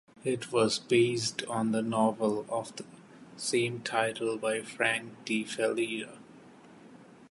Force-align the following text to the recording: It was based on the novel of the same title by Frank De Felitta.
It 0.23 0.51
was 0.51 0.79
based 0.79 1.43
on 1.45 1.73
the 1.73 1.83
novel 1.83 2.47
of 2.49 2.75
the 2.75 2.85
same 3.37 3.81
title 3.81 4.35
by 4.35 4.61
Frank 4.61 5.23
De 5.25 5.43
Felitta. 5.43 6.17